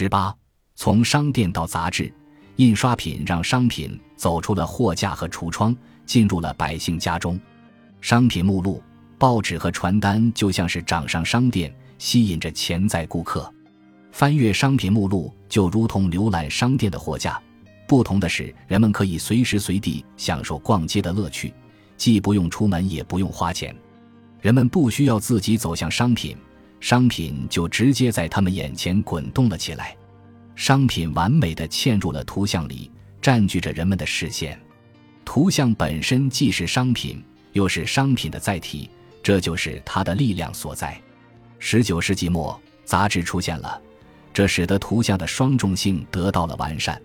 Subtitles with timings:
[0.00, 0.32] 十八，
[0.76, 2.14] 从商店到杂志，
[2.54, 7.36] 印刷品让商品走出了货架和橱窗，进入了百姓家中。
[8.00, 8.80] 商品目录、
[9.18, 13.52] 报纸和传单就像是掌上商店，吸引着潜在顾客。
[14.12, 17.42] 翻阅商品目录就如同浏览商店的货架。
[17.88, 21.52] 不同的是，人们可以随时随地享受逛街的乐趣，
[21.96, 23.74] 既不用出门，也不用花钱。
[24.40, 26.36] 人们不需要自己走向商品，
[26.80, 29.96] 商品就直接在他们眼前滚动了起来。
[30.54, 34.58] 商品完美的嵌入了图像里，占据着人们的视线。
[35.24, 37.22] 图像本身既是商品，
[37.52, 38.90] 又是商品的载体，
[39.22, 41.00] 这就是它的力量所在。
[41.58, 43.80] 十九世纪末，杂志出现了，
[44.32, 47.00] 这使得图像的双重性得到了完善。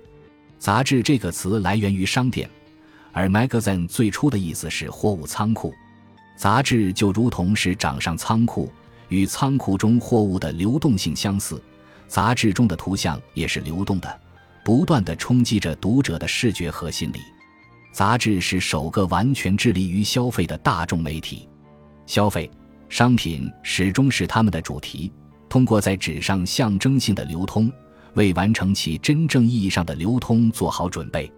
[0.58, 2.50] 杂志这个词来源于商店，
[3.12, 5.74] 而 magazine 最初的意思是货物仓库。
[6.36, 8.72] 杂志就如同是掌上仓库，
[9.14, 11.62] 与仓库中货物的流动性相似。
[12.08, 14.20] 杂志中的图像也是流动的，
[14.66, 17.20] 不断的冲击着读者的视觉和心理。
[17.92, 21.48] 杂志是首个完全致力于消费的大众媒体。
[22.08, 22.50] 消费
[22.90, 25.12] 商品始终是他们的主题，
[25.48, 27.72] 通过在纸上象征性的流通。
[28.16, 31.32] 为完成其真正意义上的流通做好准备。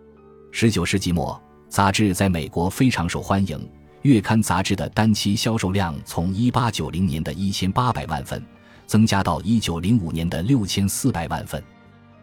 [0.51, 3.57] 十九世纪末，杂志在美国非常受欢迎。
[4.05, 8.39] 月刊杂志的单期销售量从一八九零年的一千八百万份，
[8.85, 11.59] 增加到一九零五年的六千四百万份。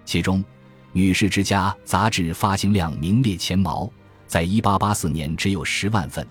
[0.05, 0.39] 其中，
[0.93, 3.91] 《女士之家》杂志发行量名列前茅，
[4.29, 6.25] 在一八八四年只有十万份，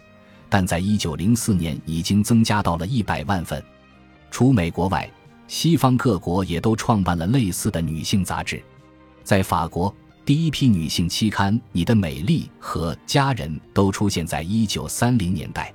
[0.47, 3.61] 但在一九零四年已经增加到了一百万份。
[4.29, 5.11] 除美国外，
[5.49, 8.63] 西方各国也都创办了类似的女性杂志，
[9.22, 15.73] 在法国，第一批女性期刊《你的美丽》和《家人》都出现在一九三零年代。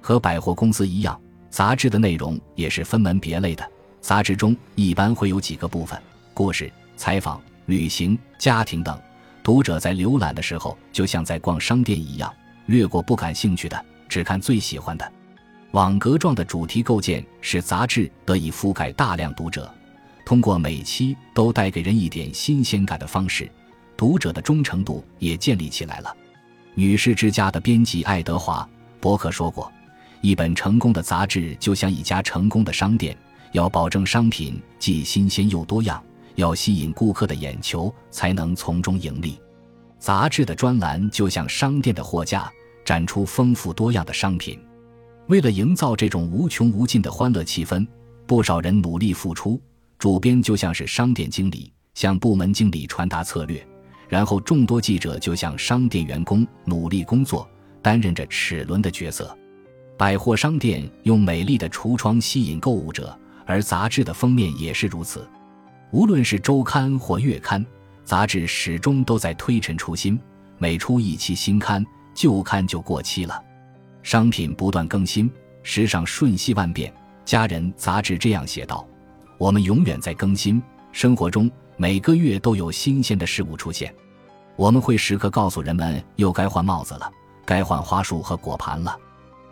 [0.00, 3.68] 和百货公司一样，杂志的内容也是分门别类的。
[4.00, 6.00] 杂志中一般会有几个部分：
[6.32, 8.96] 故事、采访、旅行、家庭等。
[9.42, 12.32] 读者在浏览的时候，就像在逛商店一样，
[12.66, 15.12] 略过不感兴趣的，只看最喜欢的。
[15.72, 19.68] 网格状的主题构建使杂志得以覆盖大量读者，
[20.24, 23.50] 通过每期都带给人一点新鲜感的方式，
[24.00, 26.16] 读者的忠诚度也建立起来了。
[26.74, 28.66] 女士之家的编辑爱德华·
[28.98, 29.70] 伯克说过
[30.22, 33.14] ：“一本成功的杂志就像一家成功的商店，
[33.52, 36.02] 要保证商品既新鲜又多样，
[36.36, 39.38] 要吸引顾客的眼球，才能从中盈利。
[39.98, 42.50] 杂志的专栏就像商店的货架，
[42.86, 44.58] 展出丰富多样的商品。”
[45.28, 47.86] 为了营造这种无穷无尽的欢乐气氛，
[48.26, 49.60] 不少人努力付出。
[49.98, 53.60] 主编就像是商店经理，向部门经理传达策略；
[54.10, 57.48] 然后众多记者就像商店员工，努力工作，
[57.80, 59.34] 担任着齿轮的角色。
[59.96, 63.16] 百货商店用美丽的橱窗吸引购物者，
[63.46, 65.30] 而杂志的封面也是如此。
[65.92, 67.64] 无论是周刊或月刊，
[68.02, 70.18] 杂志始终都在推陈出新。
[70.58, 73.40] 每出一期新刊，旧刊就过期了。
[74.02, 75.30] 商品不断更新，
[75.62, 76.92] 时尚瞬息万变。
[77.24, 78.84] 家人杂志这样写道
[79.38, 80.60] ：“我们永远在更新，
[80.90, 83.94] 生活中每个月都有新鲜的事物出现。
[84.60, 87.10] 我们会时刻告诉人们，又该换帽子了，
[87.46, 88.94] 该换花束和果盘了。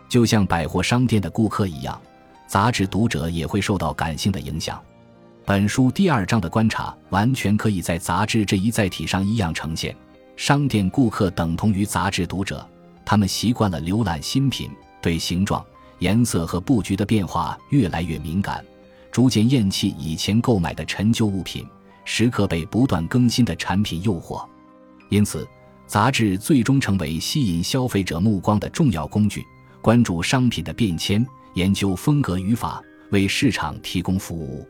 [0.07, 1.99] 就像百货商店的顾客一样，
[2.45, 4.79] 杂志读者也会受到感性的影响。
[5.45, 9.95] 本书第二章的观察，完全可以在杂志这一载体上一样呈现。
[10.35, 12.63] 商店顾客等同于杂志读者。”
[13.03, 14.69] 他们习惯了浏览新品，
[15.01, 15.65] 对形状、
[15.97, 18.63] 颜色和布局的变化越来越敏感，
[19.11, 21.65] 逐渐厌弃以前购买的陈旧物品，
[22.05, 24.45] 时刻被不断更新的产品诱惑。
[25.09, 25.47] 因此，
[25.85, 29.45] 杂志最终成为吸引消费者目光的重要工具。
[29.81, 32.81] 关注商品的变迁，研究风格语法，
[33.11, 34.67] 为市场提供服务。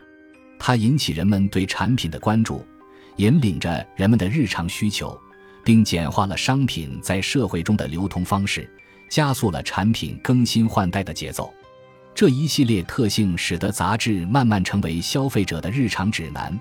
[0.58, 2.66] 它引起人们对产品的关注，
[3.18, 5.20] 引领着人们的日常需求。
[5.62, 8.68] 并简化了商品在社会中的流通方式，
[9.10, 11.54] 加速了产品更新换代的节奏。
[12.16, 16.58] 这一系列特性使得杂志慢慢成为消费者的日常指南，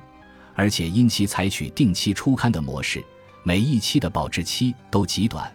[0.54, 3.02] 而且因其采取定期出刊的模式，
[3.48, 5.50] 每一期的保质期都极短，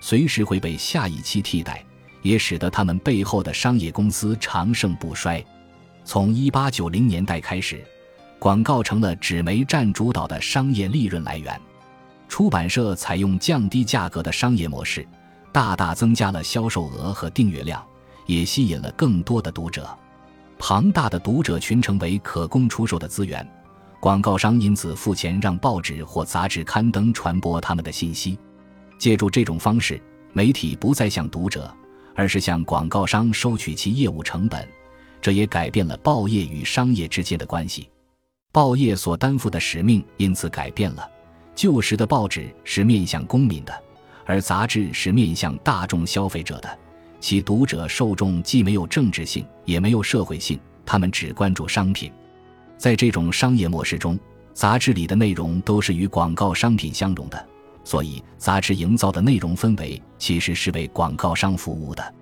[0.00, 1.80] 随时会被下一期替代，
[2.20, 5.40] 也使得他们背后的商业公司长盛不衰。
[6.04, 7.84] 从1890年代开始，
[8.40, 11.56] 广告成了纸媒占主导的商业利润来源。
[12.28, 15.06] 出版社采用降低价格的商业模式，
[15.52, 17.80] 大大增加了销售额和订阅量，
[18.26, 19.88] 也吸引了更多的读者。
[20.58, 23.48] 庞大的读者群成为可供出售的资源，
[24.06, 28.38] 广告商因此付钱让报纸或杂志刊登传播他们的信息。
[28.98, 30.00] 借助这种方式，
[30.32, 31.74] 媒体不再向读者，
[32.14, 34.64] 而是向广告商收取其业务成本，
[35.20, 37.88] 这也改变了报业与商业之间的关系。
[38.52, 41.10] 报业所担负的使命因此改变了。
[41.56, 43.74] 旧时的报纸是面向公民的，
[44.24, 46.78] 而杂志是面向大众消费者的，
[47.18, 52.12] 其读者受众既没有政治性，也没有社会性，他们只关注商品。
[52.76, 54.18] 在这种商业模式中，
[54.52, 57.46] 杂志里的内容都是与广告商品相融的，
[57.84, 62.14] 所以杂志营造的内容氛围其实是为广告商服务的。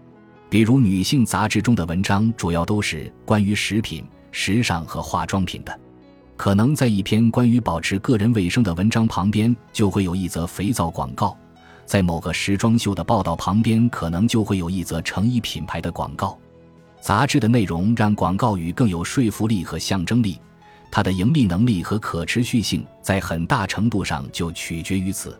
[0.48, 5.80] 比如女性杂志中的文章主要都是关于食品、时尚和化妆品的。
[6.36, 11.36] 可能在一篇关于保持个人卫生的文章旁边，就会有一则肥皂广告；
[11.86, 16.38] 在某个时装秀的报道旁边，可能就会有一则成衣品牌的广告。
[17.04, 20.40] 杂志的内容让广告语更有说服力和象征力，
[20.90, 25.38] 它的盈利能力和可持续性在很大程度上就取决于此。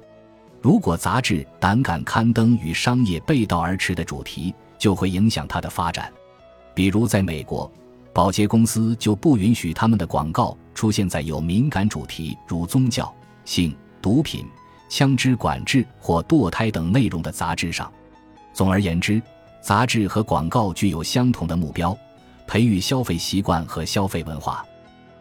[0.61, 6.13] 如果杂志胆敢刊登与商业背道而驰的主题，就会影响它的发展。
[6.75, 7.73] 比如在美国。
[8.13, 13.13] 保洁公司就不允许他们的广告出现在有敏感主题如宗教、
[13.45, 14.47] 性、毒品、
[14.89, 17.91] 枪支管制或堕胎等内容的杂志上。
[18.53, 19.21] 总而言之，
[19.65, 21.97] 杂志和广告具有相同的目标：
[22.47, 24.63] 培育消费习惯和消费文化。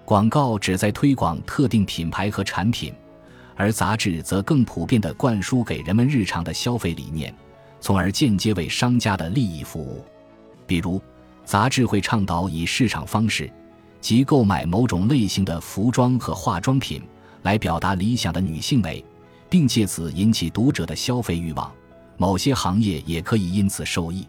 [0.03, 2.93] 广告旨在推广特定品牌和产品，
[3.55, 7.33] 而杂志则更普遍地灌输给人们日常的消费理念，
[7.79, 10.03] 从而间接为商家的利益服务。
[10.67, 11.01] 比如。
[11.45, 13.51] 杂志会倡导以市场方式，
[13.99, 17.01] 即购买某种类型的服装和化妆品，
[17.41, 19.03] 来表达理想的女性美，
[19.49, 21.69] 并借此引起读者的消费欲望。
[22.15, 24.25] 某些行业也可以因此受益。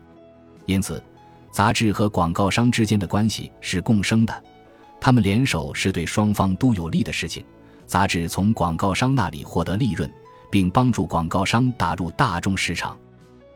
[0.66, 1.02] 因此，
[1.50, 4.44] 杂志和广告商之间的关系是共生的，
[5.00, 7.44] 他们联手是对双方都有利的事情。
[7.87, 10.11] 杂志从广告商那里获得利润，
[10.50, 12.99] 并帮助广告商打入大众市场。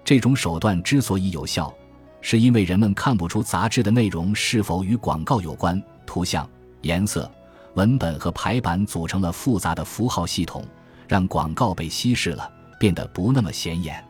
[0.05, 1.72] 这种手段之所以有效。
[2.20, 6.50] 是因为人们看不出杂志的内容是否与广告有关，图像、
[6.82, 7.31] 颜色、
[7.75, 10.66] 文本和排版组成了复杂的符号系统，
[11.06, 14.05] 让广告被稀释了，变得不那么显眼。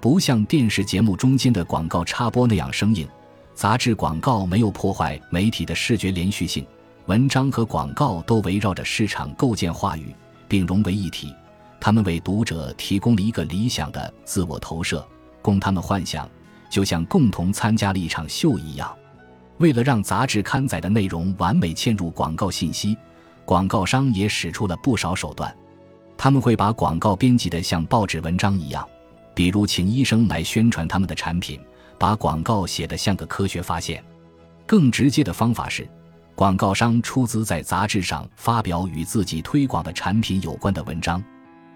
[0.00, 3.06] 不像电视节目中间的广告插播那样生硬，
[3.54, 6.66] 杂志广告没有破坏媒体的视觉连续性，
[7.04, 10.14] 文章和广告都围绕着市场构建话语，
[10.48, 11.34] 并融为一体。
[11.78, 15.06] 他们为读者提供了一个理想的自我投射，
[15.42, 16.28] 供他们幻想。
[16.70, 18.96] 就像共同参加了一场秀一样，
[19.58, 22.96] 为了让杂志刊载的内容完美嵌入广告信息，
[23.44, 25.52] 广告商也使出了不少手段。
[26.16, 28.88] 他们会把广告编辑的像报纸文章一样，
[29.34, 31.60] 比如请医生来宣传他们的产品，
[31.98, 34.04] 把广告写得像个科学发现。
[34.66, 35.88] 更直接的方法是，
[36.34, 41.22] 广告商出资在杂志上发表与自己推广的产品有关的文章。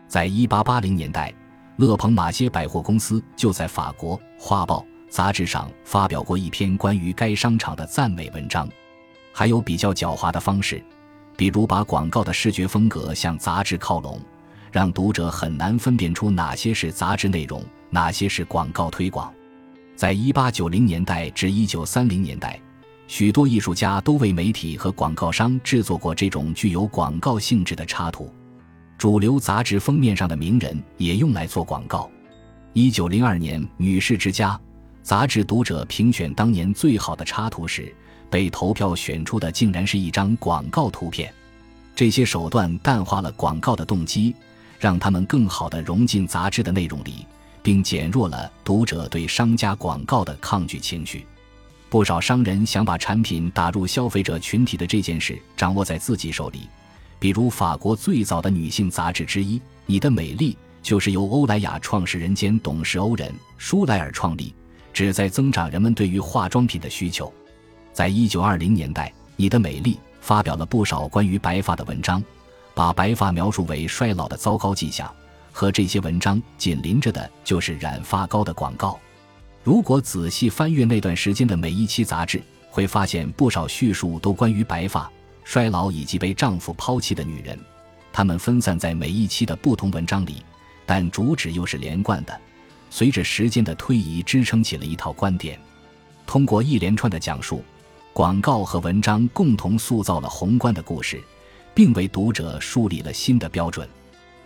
[0.09, 1.35] 在一八八零年代。
[1.77, 8.69] 勒蓬马歇百货公司就在法国《画报》杂志上发表过一篇关于该商场的赞美文章。
[9.33, 10.81] 还有比较狡猾的方式，
[11.37, 14.21] 比如把广告的视觉风格向杂志靠拢，
[14.75, 19.33] 让读者很难分辨出哪些是杂志内容，哪些是广告推广。
[19.95, 22.59] 在一八九零年代至一九三零年代，
[23.07, 28.29] 许多艺术家都为媒体和广告商制作过这种具有广告性质的插图。
[28.99, 32.11] 主流杂志封面上的名人也用来做广告。
[32.73, 34.57] 一九零二年，《女士之家》
[35.05, 37.95] 杂志读者评选当年最好的插图时，
[38.29, 41.33] 被投票选出的竟然是一张广告图片。
[41.95, 44.35] 这些手段淡化了广告的动机，
[44.85, 47.27] 让他们更好地融进杂志的内容里，
[47.63, 51.25] 并减弱了读者对商家广告的抗拒情绪。
[51.89, 56.69] 不少商人想把产品打入消费者群体的这件事掌握在自己手里。
[57.19, 64.55] 比如，法国最早的女性杂志之一《你的美丽》就是由欧莱雅创始人兼董事欧仁·舒莱尔创立，
[64.93, 67.33] 旨在增长人们对于化妆品的需求。
[67.95, 72.23] 在一九二零年代，《你的美丽》发表了不少关于白发的文章，
[72.75, 75.11] 把白发描述为衰老的糟糕迹象。
[75.53, 78.99] 和这些文章紧邻着的就是染发膏的广告。
[79.63, 85.09] 如果仔细翻阅那段时间的每一期杂志，会发现不少叙述都关于白发。
[85.45, 87.59] 衰老以及被丈夫抛弃的女人，
[88.13, 90.43] 她们分散在每一期的不同文章里，
[90.85, 92.41] 但主旨又是连贯的。
[92.91, 95.59] 随着时间的推移，支撑起了一套观点。
[96.27, 97.63] 通过一连串的讲述，
[98.13, 101.23] 广告和文章共同塑造了宏观的故事，
[101.75, 103.89] 并为读者树立了新的标准。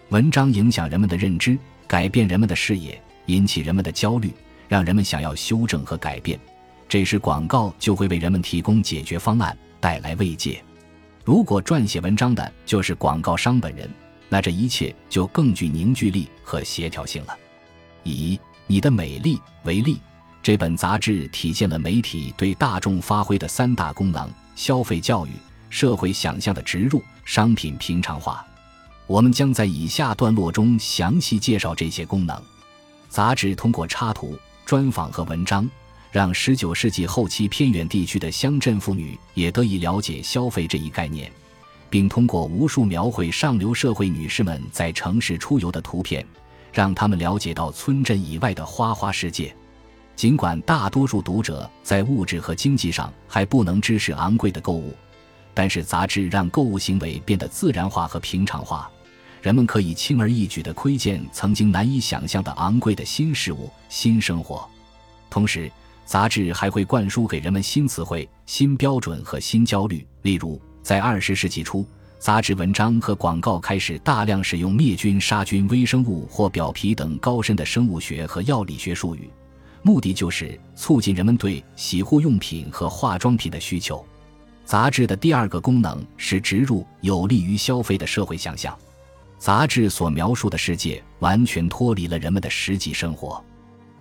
[0.08, 4.32] 文章影响人们的认知，改变人们的视野，引起人们的焦虑，
[4.66, 6.40] 让人们想要修正和改变。
[6.88, 10.62] 这时，广告就会为人们提供解决方案，带来慰藉。
[11.22, 13.88] 如果撰写文章的就是广告商本人，
[14.30, 17.36] 那这一切就更具凝聚力和协调性了。
[18.04, 20.00] 以你的美丽为例，
[20.42, 25.30] 这本杂志体现了媒体对大众发挥的三大功能：消费教育、
[25.70, 28.46] 社会想象的植入、商品平常化。
[29.06, 32.40] 我们将在以下段落中详细介绍这些功能。
[33.08, 35.68] 杂志通过插图、专访和文章，
[36.12, 41.32] 让19世纪后期偏远地区的乡镇妇女也得以了解消费这一概念，
[41.88, 46.26] 并通过无数描绘上流社会女士们在城市出游的图片，
[46.70, 49.54] 让他们了解到村镇以外的花花世界。
[50.14, 54.94] 尽管大多数读者在物质和经济上还不能支持昂贵的购物，
[55.58, 58.88] 但是杂志让购物行为变得自然化和平常化。
[59.42, 64.64] 人们可以轻而易举地窥见曾经难以想象的昂贵的新事物、新生活。
[65.28, 65.68] 同时，
[66.04, 70.06] 杂志还会灌输给人们新词汇、新标准和新焦虑。
[70.22, 71.84] 例如，在二十世纪初，
[72.20, 79.28] 杂志文章和广告开始大量使用灭菌、杀菌、微生物或表皮等高深的生物学和药理学术语，
[79.82, 84.06] 目的就是促进人们对洗护用品和化妆品的需求。
[84.68, 88.78] 杂志的第二个功能是植入有利于消费的社会想象。
[89.38, 93.42] 杂志所描述的世界完全脱离了人们的实际生活。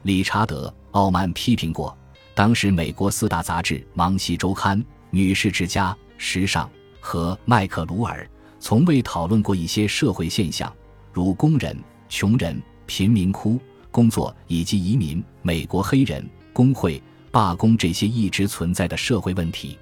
[0.01, 1.97] 理查德·奥曼批评过，
[2.35, 4.77] 当时美国四大杂志《芒西周刊》
[5.09, 6.65] 《女士之家》《时尚》
[6.99, 8.25] 和《麦克卢尔》
[8.59, 10.69] 从未讨论过一些社会现象，
[11.13, 13.57] 如工人、穷人、贫民窟、
[13.89, 19.79] 工作以及移民、美国黑人、工会、罢工这些一直存在的社会问题。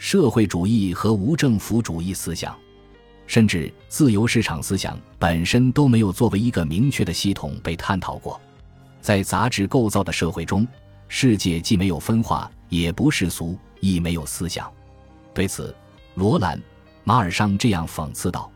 [0.00, 2.56] 社会主义和无政府主义思想。
[3.26, 8.40] 甚至自由市场思想本身都没有作为一个明确的系统被探讨过。
[9.02, 10.66] 在杂志构造的社会中，
[11.06, 14.72] 世界既没有分化，也不世俗，亦没有思想。
[15.34, 15.72] 对此，
[16.14, 16.56] 罗兰·
[17.04, 18.50] 马尔尚这样讽刺道：“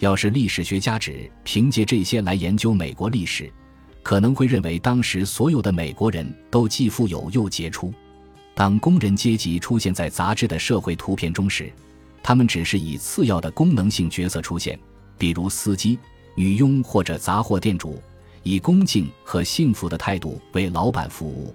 [0.00, 3.48] 要是历史学家只凭借这些来研究美国历史，
[4.02, 7.94] 可能会认为当时所有的美国人都既富有又杰出。
[8.58, 11.72] 当工人阶级出现在杂志的社会图片中时。”
[12.20, 14.76] 他们只是以次要的功能性角色出现，
[15.16, 15.96] 比如司机、
[16.34, 18.02] 女佣或者杂货店主，
[18.42, 21.54] 以恭敬和幸福的态度为老板服务。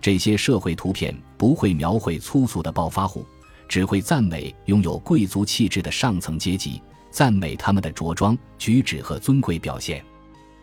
[0.00, 3.26] 这些社会图片不会描绘粗俗的暴发户，
[3.68, 6.80] 只会赞美拥有贵族气质的上层阶级，
[7.10, 10.02] 赞美他们的着装、举止和尊贵表现。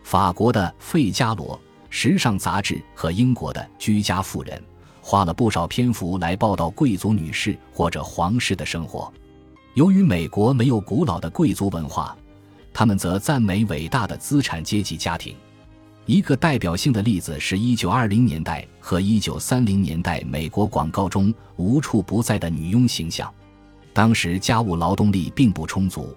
[0.03, 1.55] 法国的《费加罗》
[1.89, 4.57] 时尚杂志和英国的《居家妇人》
[5.01, 9.11] 花了不少篇幅来报道贵族女士或者皇室的生活。
[9.73, 12.15] 由于美国没有古老的贵族文化，
[12.71, 15.35] 他们则赞美伟大的资产阶级家庭。
[16.05, 23.31] 一个代表性的例子是1920年代和1930年代美国广告中无处不在的女佣形象。
[23.93, 26.15] 当时家务劳动力并不充足，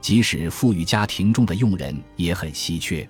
[0.00, 3.08] 即使富裕家庭中的佣人也很稀缺。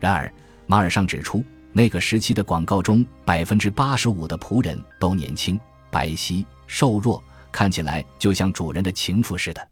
[0.00, 0.32] 然而，
[0.66, 1.44] 马尔尚指出，
[1.78, 5.56] 那个时期的广告中百分之八十五的仆人都年轻、
[5.92, 7.22] 白皙、瘦弱。
[7.52, 9.68] 看起来就像主人的情妇似的，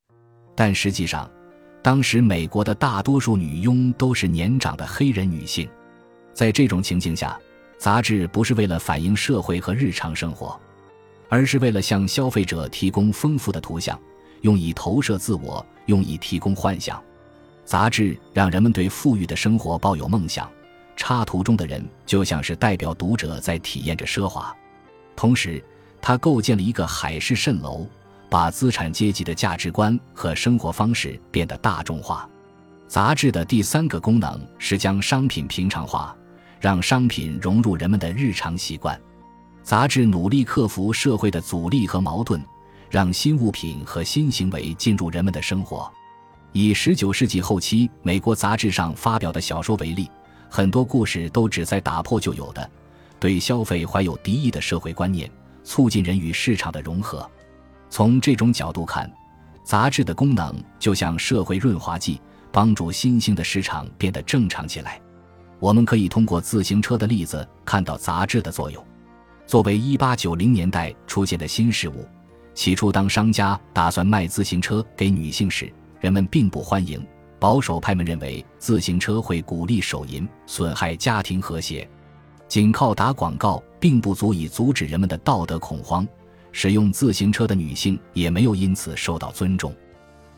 [0.55, 1.29] 但实际上，
[1.83, 5.69] 当时美国的大多数女佣都是年长的黑人女性。
[6.33, 7.37] 在这种情境下，
[7.77, 10.57] 杂志不是为了反映社会和日常生活，
[11.29, 14.01] 而是为了向消费者提供丰富的图像，
[14.43, 17.03] 用以投射自我，用以提供幻想。
[17.65, 20.49] 杂志让人们对富裕的生活抱有梦想，
[20.97, 24.55] 插图中的人就像是代表读者在体验着奢华，
[25.15, 25.63] 同时。
[25.99, 27.85] 他构建了一个海市蜃楼，
[28.29, 32.29] 把资产阶级的价值观和生活方式变得大众化。
[32.87, 36.15] 杂志的第三个功能是将商品平常化，
[36.61, 39.01] 让商品融入人们的日常习惯。
[39.65, 42.41] 杂志努力克服社会的阻力和矛盾，
[42.89, 45.93] 让新物品和新行为进入人们的生活。
[46.53, 50.09] 以19世纪后期美国杂志上发表的小说为例，
[50.57, 52.71] 很多故事都旨在打破旧有的、
[53.21, 55.31] 对消费怀有敌意的社会观念。
[55.63, 57.31] 促进人与市场的融合。
[57.91, 59.13] 从这种角度看，
[59.63, 64.99] 杂志的功能就像社会润滑剂，帮助新兴的市场变得正常起来。
[65.59, 68.83] 我们可以通过自行车的例子看到杂志的作用。
[69.45, 72.09] 作为1890年代出现的新事物，
[72.55, 75.71] 起初当商家打算卖自行车给女性时，
[76.01, 77.07] 人们并不欢迎。
[77.39, 81.89] 保守派们认为自行车会鼓励手淫，损害家庭和谐。
[82.49, 86.07] 仅靠打广告并不足以阻止人们的道德恐慌，
[86.53, 89.75] 使用自行车的女性也没有因此受到尊重。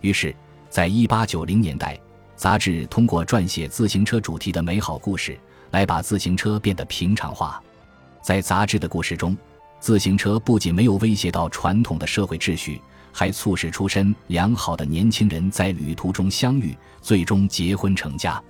[0.00, 0.34] 于是，
[0.70, 2.00] 在一八九零年代，
[2.34, 5.38] 杂志通过撰写自行车主题的美好故事，
[5.70, 7.62] 来把自行车变得平常化。
[8.22, 9.36] 在杂志的故事中，
[9.78, 12.80] 自行车不仅没有威胁到传统的社会秩序，
[13.12, 18.42] 还促使出身良好的年轻人在旅途中相遇，最终结婚成家。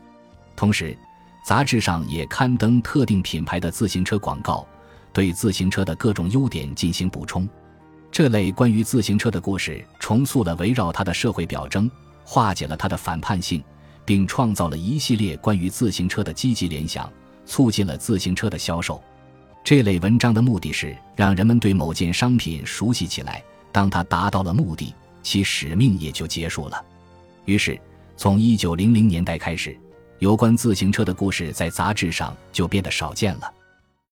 [0.55, 0.97] 同时，
[1.45, 4.67] 杂志上也刊登特定品牌的自行车广告，
[5.13, 7.49] 对自行车的各种优点进行补充。
[8.11, 11.91] 这类关于自行车的故事重塑了围绕它的社会表征，
[12.25, 13.63] 化解了它的反叛性，
[14.05, 17.11] 并创造了一系列关于自行车的积极联想，
[17.47, 19.03] 促进了自行车的销售。
[19.63, 23.43] 这类文章的目的是让人们对某件商品熟悉起来。
[23.79, 24.93] 当他达到了目的，
[25.23, 26.85] 其使命也就结束了。
[27.45, 27.81] 于是，
[28.17, 29.79] 从一九零零年代开始，
[30.19, 33.53] 有关自行车的故事在杂志上就变得少见了。